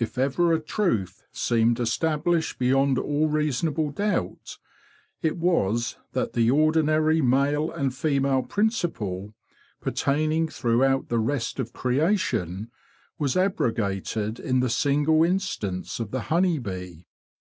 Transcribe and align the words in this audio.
If 0.00 0.18
ever 0.18 0.52
a 0.52 0.58
truth 0.58 1.22
seemed 1.30 1.78
established 1.78 2.58
beyond 2.58 2.98
all 2.98 3.28
reasonable 3.28 3.90
doubt, 3.90 4.58
it 5.22 5.36
148 5.36 5.36
THE 5.36 5.36
BEE 5.36 5.36
MASTER 5.36 5.38
OF 5.38 5.42
WARRILOW 5.44 5.70
was 5.70 5.96
that 6.10 6.32
the 6.32 6.50
ordinary 6.82 7.22
male 7.22 7.70
and 7.70 7.94
female 7.94 8.42
principle, 8.42 9.34
pertaining 9.80 10.48
throughout 10.48 11.08
the 11.08 11.20
rest 11.20 11.60
of 11.60 11.72
creation, 11.72 12.72
was 13.16 13.36
abrogated 13.36 14.40
in 14.40 14.58
the 14.58 14.68
single 14.68 15.22
instance 15.22 16.00
of 16.00 16.10
the 16.10 16.22
honey 16.22 16.58
bee. 16.58 17.06